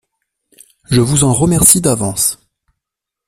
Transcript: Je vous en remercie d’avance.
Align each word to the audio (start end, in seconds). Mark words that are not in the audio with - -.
Je 0.89 0.99
vous 0.99 1.25
en 1.25 1.31
remercie 1.31 1.79
d’avance. 1.79 2.39